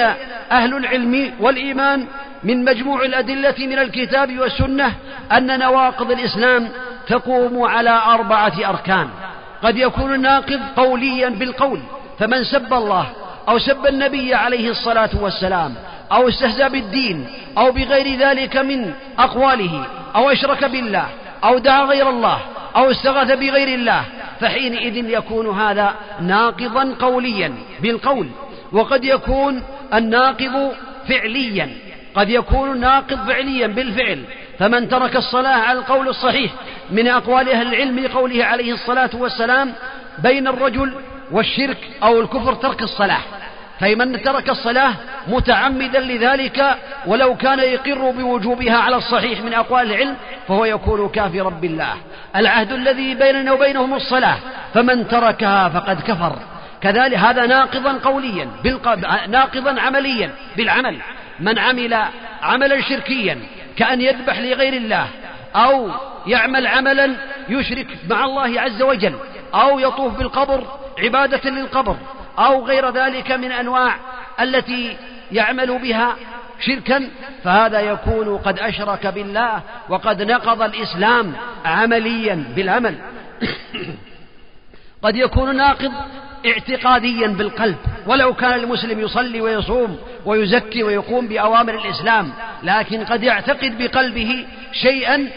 أهل 0.51 0.77
العلم 0.77 1.33
والإيمان 1.39 2.05
من 2.43 2.65
مجموع 2.65 3.05
الأدلة 3.05 3.55
من 3.59 3.79
الكتاب 3.79 4.39
والسنة 4.39 4.93
أن 5.31 5.59
نواقض 5.59 6.11
الإسلام 6.11 6.69
تقوم 7.07 7.63
على 7.63 8.01
أربعة 8.05 8.53
أركان. 8.69 9.09
قد 9.63 9.77
يكون 9.77 10.13
الناقض 10.13 10.59
قوليا 10.75 11.29
بالقول 11.29 11.79
فمن 12.19 12.43
سب 12.43 12.73
الله 12.73 13.05
أو 13.49 13.59
سب 13.59 13.87
النبي 13.87 14.33
عليه 14.33 14.69
الصلاة 14.69 15.09
والسلام 15.21 15.75
أو 16.11 16.29
استهزأ 16.29 16.67
بالدين 16.67 17.27
أو 17.57 17.71
بغير 17.71 18.19
ذلك 18.19 18.57
من 18.57 18.93
أقواله 19.19 19.85
أو 20.15 20.29
أشرك 20.31 20.65
بالله 20.65 21.05
أو 21.43 21.57
دعا 21.57 21.83
غير 21.83 22.09
الله 22.09 22.39
أو 22.75 22.91
استغاث 22.91 23.31
بغير 23.31 23.67
الله 23.67 24.03
فحينئذ 24.39 25.09
يكون 25.09 25.59
هذا 25.59 25.95
ناقضا 26.21 26.95
قوليا 26.99 27.53
بالقول 27.81 28.27
وقد 28.71 29.05
يكون 29.05 29.63
الناقض 29.93 30.71
فعليا 31.07 31.69
قد 32.15 32.29
يكون 32.29 32.71
الناقض 32.71 33.27
فعليا 33.27 33.67
بالفعل. 33.67 34.23
فمن 34.59 34.89
ترك 34.89 35.15
الصلاة 35.15 35.57
على 35.57 35.79
القول 35.79 36.07
الصحيح 36.07 36.51
من 36.91 37.07
أقوال 37.07 37.49
أهل 37.49 37.67
العلم 37.67 37.99
لقوله 37.99 38.45
عليه 38.45 38.73
الصلاة 38.73 39.09
والسلام 39.13 39.73
بين 40.23 40.47
الرجل 40.47 40.93
والشرك 41.31 41.77
أو 42.03 42.21
الكفر 42.21 42.53
ترك 42.53 42.81
الصلاة. 42.81 43.21
فمن 43.79 44.21
ترك 44.21 44.49
الصلاة 44.49 44.93
متعمدا 45.27 45.99
لذلك 45.99 46.75
ولو 47.05 47.35
كان 47.35 47.59
يقر 47.59 48.11
بوجوبها 48.11 48.77
على 48.77 48.95
الصحيح 48.95 49.41
من 49.41 49.53
أقوال 49.53 49.91
العلم 49.91 50.15
فهو 50.47 50.65
يكون 50.65 51.09
كافرا 51.09 51.49
بالله 51.49 51.93
العهد 52.35 52.71
الذي 52.71 53.15
بيننا 53.15 53.51
وبينهم 53.51 53.93
الصلاة 53.93 54.37
فمن 54.73 55.07
تركها 55.07 55.69
فقد 55.69 56.01
كفر. 56.01 56.35
كذلك 56.81 57.17
هذا 57.17 57.45
ناقضا 57.45 57.99
قوليا 58.03 58.49
ناقضا 59.27 59.81
عمليا 59.81 60.31
بالعمل. 60.57 60.97
من 61.39 61.59
عمل 61.59 61.97
عملا 62.41 62.81
شركيا 62.81 63.37
كأن 63.77 64.01
يذبح 64.01 64.39
لغير 64.39 64.73
الله 64.73 65.07
أو 65.55 65.91
يعمل 66.27 66.67
عملا 66.67 67.15
يشرك 67.49 67.87
مع 68.09 68.25
الله 68.25 68.61
عز 68.61 68.81
وجل 68.81 69.13
أو 69.53 69.79
يطوف 69.79 70.17
بالقبر 70.17 70.63
عبادة 70.99 71.49
للقبر 71.49 71.95
أو 72.39 72.65
غير 72.65 72.89
ذلك 72.89 73.31
من 73.31 73.51
أنواع 73.51 73.95
التي 74.39 74.97
يعمل 75.31 75.79
بها 75.79 76.15
شركا 76.59 77.09
فهذا 77.43 77.79
يكون 77.79 78.37
قد 78.37 78.59
أشرك 78.59 79.07
بالله 79.07 79.61
وقد 79.89 80.21
نقض 80.21 80.61
الإسلام 80.61 81.33
عمليا 81.65 82.43
بالعمل. 82.55 82.95
قد 85.03 85.15
يكون 85.15 85.55
ناقض 85.55 85.91
اعتقاديا 86.45 87.27
بالقلب. 87.27 87.77
ولو 88.07 88.33
كان 88.33 88.53
المسلم 88.53 88.99
يصلي 88.99 89.41
ويصوم 89.41 89.97
ويزكي 90.25 90.83
ويقوم 90.83 91.27
بأوامر 91.27 91.73
الإسلام 91.73 92.31
لكن 92.63 93.05
قد 93.05 93.23
يعتقد 93.23 93.77
بقلبه 93.77 94.45
شيئا 94.73 95.27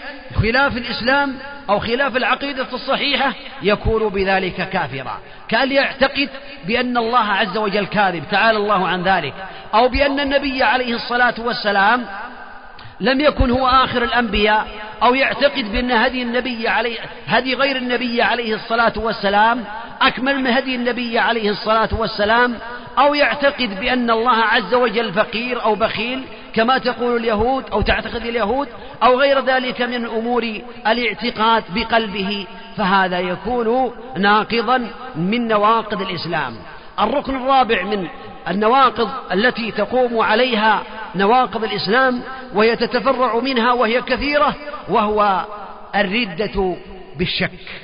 خلاف 0.42 0.76
الإسلام 0.76 1.34
أو 1.70 1.78
خلاف 1.78 2.16
العقيدة 2.16 2.66
الصحيحة 2.72 3.32
يكون 3.62 4.08
بذلك 4.08 4.68
كافرا. 4.68 5.18
كأن 5.48 5.72
يعتقد 5.72 6.28
بأن 6.66 6.96
الله 6.96 7.18
عز 7.28 7.56
وجل 7.56 7.86
كاذب 7.86 8.24
تعالى 8.30 8.58
الله 8.58 8.88
عن 8.88 9.02
ذلك. 9.02 9.34
أو 9.74 9.88
بأن 9.88 10.20
النبي 10.20 10.62
عليه 10.62 10.94
الصلاة 10.94 11.34
والسلام 11.38 12.06
لم 13.00 13.20
يكن 13.20 13.50
هو 13.50 13.68
آخر 13.68 14.02
الأنبياء 14.02 14.66
أو 15.02 15.14
يعتقد 15.14 15.72
بأن 15.72 15.92
هدي 15.92 16.22
النبي 16.22 16.68
عليه 16.68 16.98
هدي 17.26 17.54
غير 17.54 17.76
النبي 17.76 18.22
عليه 18.22 18.54
الصلاة 18.54 18.92
والسلام 18.96 19.64
أكمل 20.02 20.40
من 20.40 20.46
هدي 20.46 20.74
النبي 20.74 21.18
عليه 21.18 21.50
الصلاة 21.50 21.88
والسلام 21.92 22.58
أو 22.98 23.14
يعتقد 23.14 23.80
بأن 23.80 24.10
الله 24.10 24.36
عز 24.36 24.74
وجل 24.74 25.12
فقير 25.12 25.64
أو 25.64 25.74
بخيل 25.74 26.24
كما 26.54 26.78
تقول 26.78 27.16
اليهود 27.16 27.64
أو 27.72 27.82
تعتقد 27.82 28.26
اليهود 28.26 28.68
أو 29.02 29.20
غير 29.20 29.40
ذلك 29.40 29.82
من 29.82 30.06
أمور 30.06 30.60
الاعتقاد 30.86 31.64
بقلبه 31.74 32.46
فهذا 32.76 33.20
يكون 33.20 33.92
ناقضا 34.16 34.90
من 35.16 35.48
نواقض 35.48 36.00
الإسلام. 36.00 36.56
الركن 37.00 37.36
الرابع 37.36 37.82
من 37.82 38.08
النواقض 38.48 39.10
التي 39.32 39.70
تقوم 39.70 40.18
عليها 40.18 40.82
نواقض 41.14 41.64
الإسلام 41.64 42.22
وهي 42.54 42.76
تتفرع 42.76 43.36
منها 43.36 43.72
وهي 43.72 44.02
كثيرة 44.02 44.54
وهو 44.88 45.44
الردة 45.94 46.76
بالشك. 47.16 47.82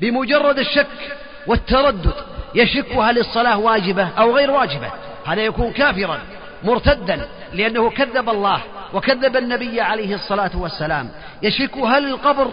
بمجرد 0.00 0.58
الشك 0.58 1.16
والتردد 1.46 2.12
يشك 2.54 2.92
هل 2.92 3.18
الصلاة 3.18 3.58
واجبة 3.58 4.08
أو 4.18 4.36
غير 4.36 4.50
واجبة 4.50 4.90
هذا 5.26 5.42
يكون 5.42 5.72
كافرا. 5.72 6.18
مرتدا 6.64 7.28
لأنه 7.52 7.90
كذب 7.90 8.28
الله 8.28 8.60
وكذب 8.94 9.36
النبي 9.36 9.80
عليه 9.80 10.14
الصلاة 10.14 10.50
والسلام. 10.54 11.10
يشك 11.42 11.76
هل 11.76 12.04
القبر 12.10 12.50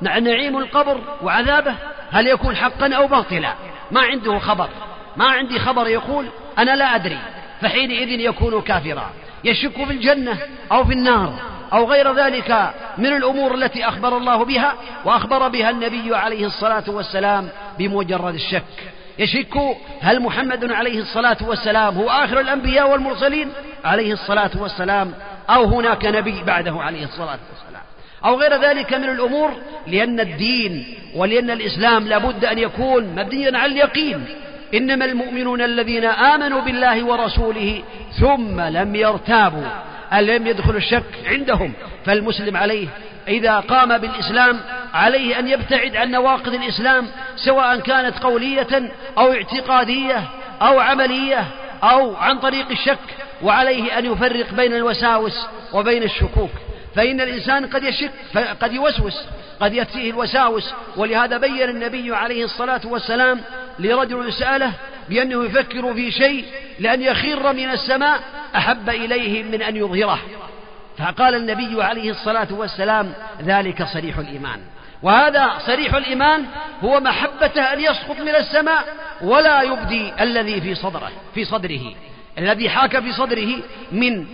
نعيم 0.00 0.58
القبر 0.58 1.00
وعذابه؟ 1.22 1.74
هل 2.10 2.26
يكون 2.26 2.56
حقا 2.56 2.94
أو 2.94 3.06
باطلا؟ 3.06 3.54
ما 3.90 4.00
عنده 4.00 4.38
خبر. 4.38 4.68
ما 5.16 5.24
عندي 5.24 5.58
خبر 5.58 5.88
يقول 5.88 6.26
أنا 6.58 6.76
لا 6.76 6.94
أدري. 6.94 7.18
فحينئذ 7.60 8.08
يكون 8.08 8.62
كافرا. 8.62 9.10
يشك 9.44 9.84
في 9.84 9.92
الجنة 9.92 10.38
أو 10.72 10.84
في 10.84 10.92
النار 10.92 11.32
أو 11.72 11.90
غير 11.90 12.14
ذلك 12.14 12.74
من 12.98 13.06
الأمور 13.06 13.54
التي 13.54 13.88
أخبر 13.88 14.16
الله 14.16 14.44
بها 14.44 14.74
وأخبر 15.04 15.48
بها 15.48 15.70
النبي 15.70 16.16
عليه 16.16 16.46
الصلاة 16.46 16.84
والسلام 16.88 17.48
بمجرد 17.78 18.34
الشك. 18.34 18.92
يشك 19.20 19.54
هل 20.00 20.20
محمد 20.20 20.72
عليه 20.72 21.00
الصلاة 21.00 21.36
والسلام 21.42 21.94
هو 21.94 22.10
آخر 22.10 22.40
الأنبياء 22.40 22.90
والمرسلين؟ 22.90 23.48
عليه 23.84 24.12
الصلاة 24.12 24.50
والسلام. 24.58 25.12
أو 25.50 25.64
هناك 25.64 26.04
نبي 26.04 26.42
بعده 26.42 26.82
عليه 26.82 27.04
الصلاة 27.04 27.38
والسلام. 27.50 27.82
أو 28.24 28.40
غير 28.40 28.62
ذلك 28.62 28.94
من 28.94 29.08
الأمور 29.08 29.50
لأن 29.86 30.20
الدين 30.20 30.94
ولأن 31.14 31.50
الإسلام 31.50 32.08
لابد 32.08 32.44
أن 32.44 32.58
يكون 32.58 33.04
مبنيا 33.04 33.58
على 33.58 33.72
اليقين. 33.72 34.24
إنما 34.74 35.04
المؤمنون 35.04 35.62
الذين 35.62 36.04
آمنوا 36.04 36.60
بالله 36.60 37.04
ورسوله 37.04 37.82
ثم 38.20 38.60
لم 38.60 38.94
يرتابوا 38.94 39.66
لم 40.12 40.46
يدخل 40.46 40.76
الشك 40.76 41.04
عندهم؟ 41.26 41.72
فالمسلم 42.04 42.56
عليه 42.56 42.88
إذا 43.28 43.60
قام 43.60 43.98
بالإسلام 43.98 44.60
عليه 44.94 45.38
أن 45.38 45.48
يبتعد 45.48 45.96
عن 45.96 46.10
نواقض 46.10 46.54
الإسلام 46.54 47.08
سواء 47.36 47.80
كانت 47.80 48.18
قولية 48.18 48.92
أو 49.18 49.32
اعتقادية 49.32 50.22
أو 50.62 50.80
عملية 50.80 51.44
أو 51.82 52.16
عن 52.16 52.38
طريق 52.38 52.70
الشك 52.70 52.98
وعليه 53.42 53.98
أن 53.98 54.06
يفرق 54.06 54.52
بين 54.52 54.74
الوساوس 54.74 55.46
وبين 55.72 56.02
الشكوك. 56.02 56.50
فإن 56.96 57.20
الإنسان 57.20 57.66
قد 57.66 57.84
يشك 57.84 58.10
قد 58.62 58.72
يوسوس 58.72 59.24
قد 59.60 59.74
يأتيه 59.74 60.10
الوساوس. 60.10 60.74
ولهذا 60.96 61.38
بين 61.38 61.68
النبي 61.68 62.14
عليه 62.14 62.44
الصلاة 62.44 62.80
والسلام 62.84 63.40
لرجل 63.78 64.32
سأله 64.32 64.72
بأنه 65.08 65.44
يفكر 65.44 65.94
في 65.94 66.10
شيء 66.10 66.44
لأن 66.78 67.02
يخر 67.02 67.52
من 67.52 67.70
السماء 67.70 68.20
أحب 68.56 68.88
إليه 68.88 69.42
من 69.42 69.62
أن 69.62 69.76
يظهره. 69.76 70.18
فقال 70.98 71.34
النبي 71.34 71.82
عليه 71.82 72.10
الصلاة 72.10 72.48
والسلام 72.50 73.12
ذلك 73.42 73.82
صريح 73.82 74.18
الإيمان. 74.18 74.60
وهذا 75.02 75.50
صريح 75.66 75.94
الإيمان 75.94 76.44
هو 76.84 77.00
محبته 77.00 77.62
أن 77.62 77.80
يسقط 77.80 78.20
من 78.20 78.34
السماء 78.34 78.84
ولا 79.22 79.62
يبدي 79.62 80.12
الذي 80.20 80.60
في 80.60 80.74
صدره 80.74 81.10
في 81.34 81.44
صدره. 81.44 81.94
الذي 82.38 82.70
حاك 82.70 83.00
في 83.00 83.12
صدره 83.12 83.48
من 83.92 84.26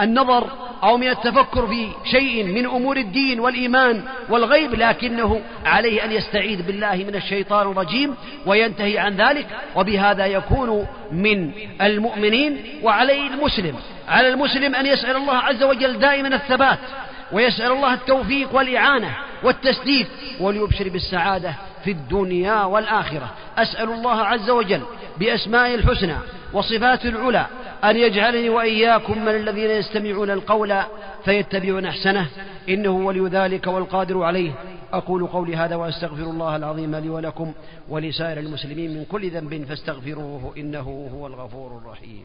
النظر 0.00 0.50
أو 0.82 0.96
من 0.96 1.08
التفكر 1.08 1.66
في 1.66 1.88
شيء 2.04 2.44
من 2.44 2.66
أمور 2.66 2.96
الدين 2.96 3.40
والإيمان 3.40 4.02
والغيب 4.28 4.74
لكنه 4.74 5.40
عليه 5.64 6.04
أن 6.04 6.12
يستعيذ 6.12 6.62
بالله 6.62 6.94
من 6.94 7.14
الشيطان 7.14 7.70
الرجيم 7.70 8.16
وينتهي 8.46 8.98
عن 8.98 9.16
ذلك. 9.16 9.46
وبهذا 9.76 10.26
يكون 10.26 10.86
من 11.12 11.52
المؤمنين 11.82 12.64
وعليه 12.82 13.26
المسلم. 13.26 13.76
على 14.08 14.28
المسلم 14.28 14.74
أن 14.74 14.86
يسأل 14.86 15.16
الله 15.16 15.36
عز 15.36 15.62
وجل 15.62 15.98
دائما 15.98 16.28
الثبات. 16.28 16.78
ويسأل 17.32 17.72
الله 17.72 17.94
التوفيق 17.94 18.54
والإعانة 18.54 19.16
والتسديد 19.42 20.06
وليبشر 20.40 20.88
بالسعادة 20.88 21.54
في 21.84 21.90
الدنيا 21.90 22.64
والآخرة. 22.64 23.30
أسأل 23.58 23.88
الله 23.88 24.20
عز 24.20 24.50
وجل 24.50 24.82
بأسماء 25.18 25.74
الحسنى 25.74 26.16
وصفات 26.52 27.06
العلى 27.06 27.46
أن 27.84 27.96
يجعلني 27.96 28.48
وإياكم 28.48 29.24
من 29.24 29.34
الذين 29.34 29.70
يستمعون 29.70 30.30
القول 30.30 30.82
فيتبعون 31.24 31.84
أحسنه. 31.84 32.26
إنه 32.68 32.90
ولي 32.90 33.28
ذلك 33.28 33.66
والقادر 33.66 34.22
عليه. 34.22 34.52
أقول 34.92 35.26
قولي 35.26 35.56
هذا 35.56 35.76
وأستغفر 35.76 36.22
الله 36.22 36.56
العظيم 36.56 36.96
لي 36.96 37.08
ولكم 37.08 37.52
ولسائر 37.88 38.38
المسلمين 38.38 38.94
من 38.94 39.04
كل 39.04 39.30
ذنب 39.30 39.64
فاستغفروه 39.68 40.52
إنه 40.56 41.08
هو 41.14 41.26
الغفور 41.26 41.78
الرحيم. 41.78 42.24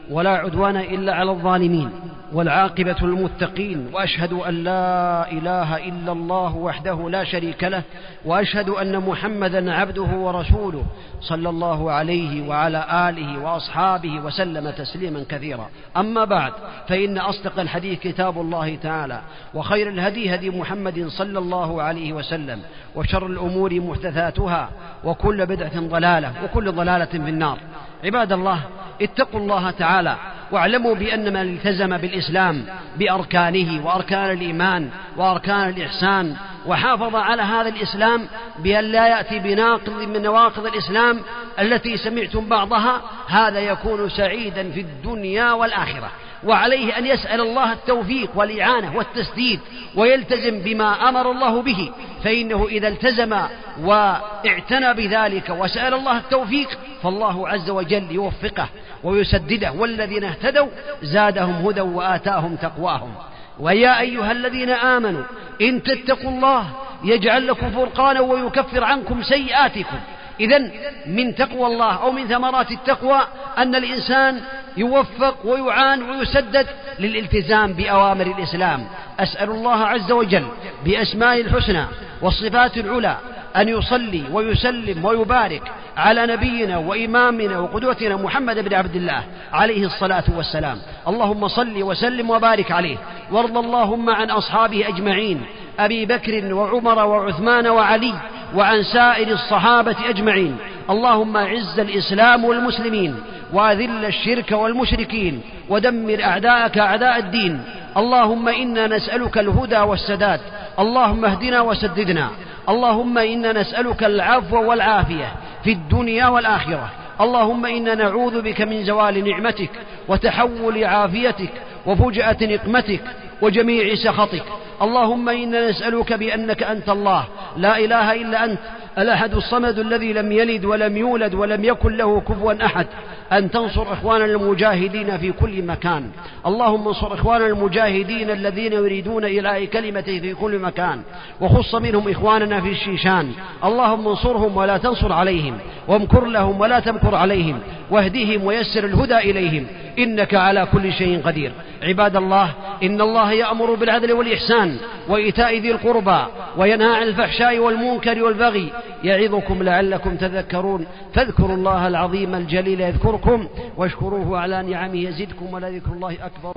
ولا 0.11 0.29
عدوان 0.29 0.77
إلا 0.77 1.15
على 1.15 1.31
الظالمين 1.31 1.89
والعاقبة 2.33 2.95
المتقين 3.01 3.89
وأشهد 3.93 4.33
أن 4.33 4.63
لا 4.63 5.31
إله 5.31 5.77
إلا 5.77 6.11
الله 6.11 6.55
وحده 6.55 7.09
لا 7.09 7.23
شريك 7.23 7.63
له 7.63 7.83
وأشهد 8.25 8.69
أن 8.69 8.99
محمدا 8.99 9.73
عبده 9.73 10.01
ورسوله 10.01 10.85
صلى 11.21 11.49
الله 11.49 11.91
عليه 11.91 12.47
وعلى 12.47 12.85
آله 13.09 13.39
وأصحابه 13.39 14.19
وسلم 14.19 14.69
تسليما 14.69 15.25
كثيرا. 15.29 15.69
أما 15.97 16.25
بعد 16.25 16.53
فإن 16.87 17.17
أصدق 17.17 17.59
الحديث 17.59 17.99
كتاب 17.99 18.41
الله 18.41 18.75
تعالى 18.75 19.21
وخير 19.53 19.89
الهدي 19.89 20.35
هدي 20.35 20.49
محمد 20.49 21.07
صلى 21.07 21.39
الله 21.39 21.81
عليه 21.81 22.13
وسلم 22.13 22.59
وشر 22.95 23.25
الأمور 23.25 23.79
محدثاتها 23.79 24.69
وكل 25.03 25.45
بدعة 25.45 25.79
ضلالة 25.79 26.33
وكل 26.43 26.71
ضلالة 26.71 27.05
في 27.05 27.29
النار. 27.29 27.57
عباد 28.03 28.31
الله 28.31 28.59
اتقوا 29.01 29.39
الله 29.39 29.71
تعالى 29.71 30.15
واعلموا 30.51 30.95
بأن 30.95 31.33
من 31.33 31.41
التزم 31.41 31.97
بالإسلام 31.97 32.65
بأركانه 32.97 33.85
وأركان 33.85 34.31
الإيمان 34.31 34.89
وأركان 35.17 35.69
الإحسان 35.69 36.35
وحافظ 36.65 37.15
على 37.15 37.41
هذا 37.41 37.69
الإسلام 37.69 38.27
بأن 38.59 38.83
لا 38.83 39.07
يأتي 39.07 39.39
بناقض 39.39 40.01
من 40.01 40.21
نواقض 40.21 40.65
الإسلام 40.65 41.19
التي 41.59 41.97
سمعتم 41.97 42.49
بعضها 42.49 43.01
هذا 43.27 43.59
يكون 43.59 44.09
سعيدا 44.09 44.71
في 44.71 44.79
الدنيا 44.79 45.51
والآخرة. 45.51 46.11
وعليه 46.43 46.97
أن 46.97 47.05
يسأل 47.05 47.41
الله 47.41 47.71
التوفيق 47.71 48.29
والإعانة 48.35 48.97
والتسديد 48.97 49.59
ويلتزم 49.95 50.59
بما 50.59 51.09
أمر 51.09 51.31
الله 51.31 51.61
به 51.61 51.91
فإنه 52.23 52.67
إذا 52.67 52.87
التزم 52.87 53.37
واعتنى 53.81 54.93
بذلك 54.93 55.49
وسأل 55.49 55.93
الله 55.93 56.17
التوفيق 56.17 56.69
فالله 57.03 57.49
عز 57.49 57.69
وجل 57.69 58.11
يوفقه. 58.11 58.69
ويسدده 59.03 59.71
والذين 59.71 60.23
اهتدوا 60.23 60.67
زادهم 61.01 61.67
هدى 61.67 61.81
وآتاهم 61.81 62.55
تقواهم. 62.55 63.13
ويا 63.59 63.99
أيها 63.99 64.31
الذين 64.31 64.69
آمنوا 64.69 65.23
إن 65.61 65.83
تتقوا 65.83 66.31
الله 66.31 66.65
يجعل 67.03 67.47
لكم 67.47 67.71
فرقانا 67.71 68.19
ويكفر 68.19 68.83
عنكم 68.83 69.23
سيئاتكم. 69.23 69.97
إذا 70.39 70.71
من 71.07 71.35
تقوى 71.35 71.67
الله 71.67 71.95
أو 71.95 72.11
من 72.11 72.27
ثمرات 72.27 72.71
التقوى 72.71 73.19
أن 73.57 73.75
الإنسان 73.75 74.41
يوفق 74.77 75.35
ويعان 75.45 76.09
ويسدد 76.09 76.67
للالتزام 76.99 77.73
بأوامر 77.73 78.25
الإسلام. 78.25 78.87
أسأل 79.19 79.49
الله 79.49 79.85
عز 79.85 80.11
وجل 80.11 80.47
بأسماء 80.85 81.41
الحسنى 81.41 81.85
والصفات 82.21 82.77
العلى 82.77 83.17
أن 83.57 83.69
يصلي 83.69 84.23
ويسلم 84.31 85.05
ويبارك 85.05 85.71
على 85.97 86.25
نبينا 86.25 86.77
وإمامنا 86.77 87.59
وقدوتنا 87.59 88.15
محمد 88.15 88.59
بن 88.59 88.73
عبد 88.73 88.95
الله 88.95 89.23
عليه 89.53 89.85
الصلاة 89.85 90.23
والسلام. 90.37 90.77
اللهم 91.07 91.47
صل 91.47 91.83
وسلم 91.83 92.29
وبارك 92.29 92.71
عليه. 92.71 92.97
وارض 93.31 93.57
اللهم 93.57 94.09
عن 94.09 94.29
أصحابه 94.29 94.87
أجمعين. 94.87 95.41
أبي 95.79 96.05
بكر 96.05 96.53
وعمر 96.53 97.05
وعثمان 97.05 97.67
وعلي 97.67 98.13
وعن 98.55 98.83
سائر 98.83 99.27
الصحابة 99.27 99.95
أجمعين. 100.09 100.57
اللهم 100.89 101.37
أعز 101.37 101.79
الإسلام 101.79 102.45
والمسلمين. 102.45 103.15
وأذل 103.53 104.05
الشرك 104.05 104.51
والمشركين. 104.51 105.41
ودمر 105.69 106.23
أعداءك 106.23 106.77
أعداء 106.77 107.17
الدين. 107.17 107.63
اللهم 107.97 108.47
إنا 108.47 108.87
نسألك 108.87 109.37
الهدى 109.37 109.79
والسداد. 109.79 110.39
اللهم 110.79 111.25
اهدنا 111.25 111.61
وسددنا. 111.61 112.29
اللهم 112.69 113.17
إنا 113.17 113.51
نسألك 113.53 114.03
العفو 114.03 114.69
والعافية 114.69 115.31
في 115.63 115.71
الدنيا 115.71 116.27
والآخرة. 116.27 116.89
اللهم 117.21 117.65
إنا 117.65 117.95
نعوذ 117.95 118.41
بك 118.41 118.61
من 118.61 118.83
زوال 118.83 119.29
نعمتك 119.29 119.69
وتحول 120.07 120.83
عافيتك 120.83 121.51
وفجأة 121.85 122.37
نقمتك 122.41 123.01
وجميع 123.41 123.95
سخطك. 123.95 124.43
اللهم 124.81 125.29
إنا 125.29 125.69
نسألك 125.69 126.13
بأنك 126.13 126.63
أنت 126.63 126.89
الله. 126.89 127.23
لا 127.57 127.77
إله 127.77 128.13
إلا 128.13 128.45
أنت 128.45 128.59
الأحد 128.97 129.33
الصمد 129.33 129.79
الذي 129.79 130.13
لم 130.13 130.31
يلد 130.31 130.65
ولم 130.65 130.97
يولد 130.97 131.33
ولم 131.33 131.63
يكن 131.65 131.97
له 131.97 132.21
كفوا 132.21 132.65
أحد. 132.65 132.87
أن 133.31 133.51
تنصر 133.51 133.93
إخواننا 133.93 134.25
المجاهدين 134.25 135.17
في 135.17 135.31
كل 135.31 135.63
مكان. 135.63 136.09
اللهم 136.45 136.87
انصر 136.87 137.13
إخواننا 137.13 137.47
المجاهدين 137.47 138.29
الذين 138.29 138.73
يريدون 138.73 139.25
إلى 139.25 139.67
كلمته 139.67 140.19
في 140.19 140.33
كل 140.33 140.59
مكان. 140.59 141.01
وخص 141.41 141.75
منهم 141.75 142.09
إخواننا 142.09 142.61
في 142.61 142.69
الشيشان. 142.69 143.31
اللهم 143.63 144.07
انصرهم 144.07 144.57
ولا 144.57 144.77
تنصر 144.77 145.13
عليهم. 145.13 145.57
وامكر 145.87 146.25
لهم 146.25 146.59
ولا 146.59 146.79
تمكر 146.79 147.15
عليهم. 147.15 147.59
واهدهم 147.91 148.43
ويسر 148.43 148.85
الهدى 148.85 149.17
إليهم. 149.17 149.67
إنك 149.99 150.33
على 150.33 150.67
كل 150.73 150.93
شيء 150.93 151.21
قدير. 151.21 151.51
عباد 151.83 152.15
الله 152.15 152.53
إن 152.83 153.01
الله 153.01 153.31
يأمر 153.31 153.75
بالعدل 153.75 154.13
والإحسان 154.13 154.77
وإيتاء 155.09 155.57
ذي 155.59 155.71
القربى 155.71 156.25
وينهى 156.57 156.95
عن 156.95 157.03
الفحشاء 157.03 157.59
والمنكر 157.59 158.23
والبغي. 158.23 158.71
يعظكم 159.03 159.63
لعلكم 159.63 160.15
تذكرون. 160.15 160.85
فاذكروا 161.13 161.55
الله 161.55 161.87
العظيم 161.87 162.35
الجليل 162.35 162.81
يذكركم 162.81 163.47
واشكروه 163.77 164.39
على 164.39 164.63
نعمه 164.63 164.95
يزدكم 164.95 165.53
ولذكر 165.53 165.91
الله 165.91 166.13
أكبر. 166.13 166.49